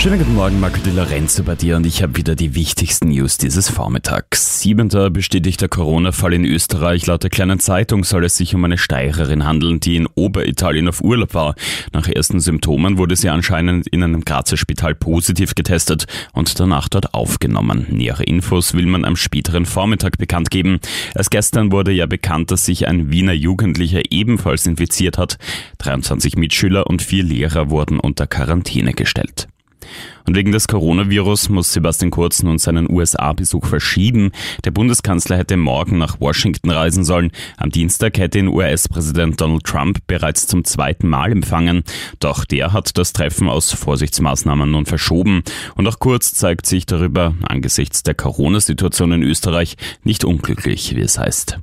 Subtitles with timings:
[0.00, 3.36] Schönen guten Morgen, Marco Di Lorenzo bei dir und ich habe wieder die wichtigsten News
[3.36, 4.62] dieses Vormittags.
[4.62, 7.06] Siebenter bestätigter Corona-Fall in Österreich.
[7.06, 11.02] Laut der kleinen Zeitung soll es sich um eine Steirerin handeln, die in Oberitalien auf
[11.02, 11.54] Urlaub war.
[11.92, 17.12] Nach ersten Symptomen wurde sie anscheinend in einem Grazer Spital positiv getestet und danach dort
[17.12, 17.84] aufgenommen.
[17.90, 20.80] Nähere Infos will man am späteren Vormittag bekannt geben.
[21.14, 25.36] Erst gestern wurde ja bekannt, dass sich ein Wiener Jugendlicher ebenfalls infiziert hat.
[25.76, 29.49] 23 Mitschüler und vier Lehrer wurden unter Quarantäne gestellt.
[30.30, 34.30] Und wegen des Coronavirus muss Sebastian Kurz nun seinen USA-Besuch verschieben.
[34.64, 37.32] Der Bundeskanzler hätte morgen nach Washington reisen sollen.
[37.56, 41.82] Am Dienstag hätte ihn US-Präsident Donald Trump bereits zum zweiten Mal empfangen.
[42.20, 45.42] Doch der hat das Treffen aus Vorsichtsmaßnahmen nun verschoben.
[45.74, 51.18] Und auch Kurz zeigt sich darüber angesichts der Corona-Situation in Österreich nicht unglücklich, wie es
[51.18, 51.58] heißt.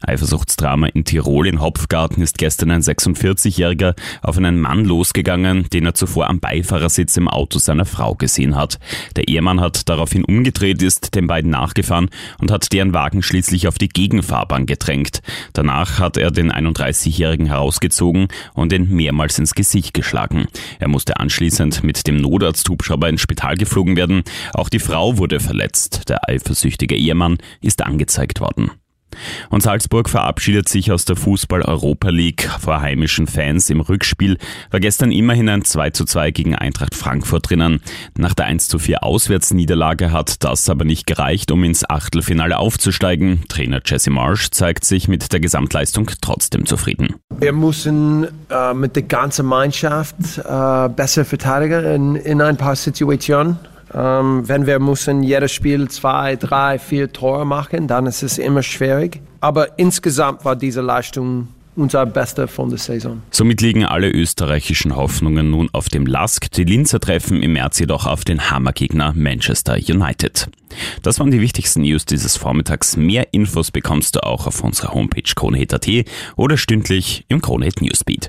[0.00, 5.94] Eifersuchtsdrama in Tirol in Hopfgarten ist gestern ein 46-Jähriger auf einen Mann losgegangen, den er
[5.94, 8.78] zuvor am Beifahrersitz im Auto seiner Frau gesehen hat.
[9.16, 13.78] Der Ehemann hat daraufhin umgedreht, ist den beiden nachgefahren und hat deren Wagen schließlich auf
[13.78, 15.20] die Gegenfahrbahn gedrängt.
[15.52, 20.46] Danach hat er den 31-Jährigen herausgezogen und ihn mehrmals ins Gesicht geschlagen.
[20.78, 24.22] Er musste anschließend mit dem Notarzthubschrauber ins Spital geflogen werden.
[24.54, 26.08] Auch die Frau wurde verletzt.
[26.08, 28.70] Der eifersüchtige Ehemann ist angezeigt worden.
[29.50, 34.38] Und Salzburg verabschiedet sich aus der Fußball-Europa League vor heimischen Fans im Rückspiel.
[34.70, 37.80] War gestern immerhin ein 2 zu 2 gegen Eintracht Frankfurt drinnen.
[38.16, 43.42] Nach der 1 zu 4 Auswärtsniederlage hat das aber nicht gereicht, um ins Achtelfinale aufzusteigen.
[43.48, 47.14] Trainer Jesse Marsh zeigt sich mit der Gesamtleistung trotzdem zufrieden.
[47.38, 53.58] Wir müssen äh, mit der ganzen Mannschaft äh, besser verteidigen in, in ein paar Situationen.
[53.96, 58.62] Ähm, wenn wir müssen jedes Spiel zwei, drei, vier Tore machen, dann ist es immer
[58.62, 59.22] schwierig.
[59.40, 63.22] Aber insgesamt war diese Leistung unser Bester von der Saison.
[63.30, 66.50] Somit liegen alle österreichischen Hoffnungen nun auf dem Lask.
[66.52, 70.48] Die Linzer treffen im März jedoch auf den Hammergegner Manchester United.
[71.02, 72.96] Das waren die wichtigsten News dieses Vormittags.
[72.96, 75.86] Mehr Infos bekommst du auch auf unserer Homepage kronehit.at
[76.36, 78.28] oder stündlich im Kronehit Newsbeat.